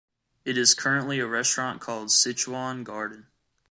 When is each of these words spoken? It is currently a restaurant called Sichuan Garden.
It 0.45 0.57
is 0.57 0.73
currently 0.73 1.19
a 1.19 1.27
restaurant 1.27 1.79
called 1.79 2.07
Sichuan 2.07 2.83
Garden. 2.83 3.27